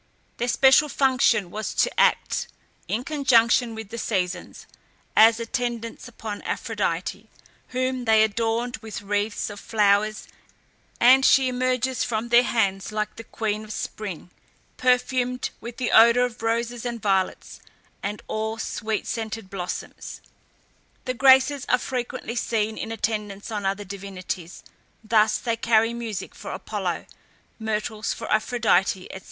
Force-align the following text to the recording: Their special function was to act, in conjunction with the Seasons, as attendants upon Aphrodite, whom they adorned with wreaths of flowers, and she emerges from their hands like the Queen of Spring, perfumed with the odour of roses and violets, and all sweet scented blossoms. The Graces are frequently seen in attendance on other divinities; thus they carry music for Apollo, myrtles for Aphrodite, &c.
Their 0.37 0.47
special 0.47 0.89
function 0.89 1.51
was 1.51 1.75
to 1.75 1.99
act, 1.99 2.47
in 2.87 3.03
conjunction 3.03 3.75
with 3.75 3.89
the 3.89 3.99
Seasons, 3.99 4.65
as 5.15 5.39
attendants 5.39 6.07
upon 6.07 6.41
Aphrodite, 6.41 7.29
whom 7.67 8.05
they 8.05 8.23
adorned 8.23 8.77
with 8.77 9.03
wreaths 9.03 9.51
of 9.51 9.59
flowers, 9.59 10.27
and 10.99 11.23
she 11.23 11.49
emerges 11.49 12.03
from 12.03 12.29
their 12.29 12.41
hands 12.41 12.91
like 12.91 13.15
the 13.15 13.23
Queen 13.23 13.63
of 13.63 13.71
Spring, 13.71 14.31
perfumed 14.75 15.51
with 15.59 15.77
the 15.77 15.91
odour 15.91 16.25
of 16.25 16.41
roses 16.41 16.83
and 16.83 16.99
violets, 16.99 17.59
and 18.01 18.23
all 18.27 18.57
sweet 18.57 19.05
scented 19.05 19.51
blossoms. 19.51 20.19
The 21.05 21.13
Graces 21.13 21.63
are 21.69 21.77
frequently 21.77 22.35
seen 22.35 22.75
in 22.75 22.91
attendance 22.91 23.51
on 23.51 23.67
other 23.67 23.83
divinities; 23.83 24.63
thus 25.03 25.37
they 25.37 25.57
carry 25.57 25.93
music 25.93 26.33
for 26.33 26.53
Apollo, 26.53 27.05
myrtles 27.59 28.13
for 28.13 28.27
Aphrodite, 28.31 29.07
&c. 29.13 29.19